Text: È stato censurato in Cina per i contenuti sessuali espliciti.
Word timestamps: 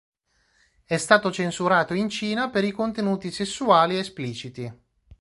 È 0.83 0.97
stato 0.97 1.31
censurato 1.31 1.93
in 1.93 2.09
Cina 2.09 2.49
per 2.49 2.63
i 2.63 2.71
contenuti 2.71 3.29
sessuali 3.29 3.99
espliciti. 3.99 4.73